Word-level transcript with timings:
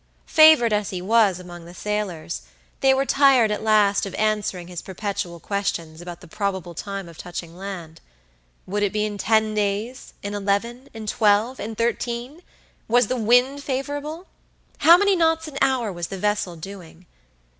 Favorite 0.25 0.73
as 0.73 0.89
he 0.89 0.99
was 0.99 1.39
among 1.39 1.65
the 1.65 1.75
sailors, 1.75 2.41
they 2.79 2.91
were 2.91 3.05
tired 3.05 3.51
at 3.51 3.61
last 3.61 4.07
of 4.07 4.15
answering 4.15 4.67
his 4.67 4.81
perpetual 4.81 5.39
questions 5.39 6.01
about 6.01 6.21
the 6.21 6.27
probable 6.27 6.73
time 6.73 7.07
of 7.07 7.19
touching 7.19 7.55
land. 7.55 8.01
Would 8.65 8.81
it 8.81 8.93
be 8.93 9.05
in 9.05 9.19
ten 9.19 9.53
days, 9.53 10.15
in 10.23 10.33
eleven, 10.33 10.89
in 10.95 11.05
twelve, 11.05 11.59
in 11.59 11.75
thirteen? 11.75 12.41
Was 12.87 13.09
the 13.09 13.15
wind 13.15 13.61
favorable? 13.61 14.25
How 14.79 14.97
many 14.97 15.15
knots 15.15 15.47
an 15.47 15.59
hour 15.61 15.93
was 15.93 16.07
the 16.07 16.17
vessel 16.17 16.55
doing? 16.55 17.05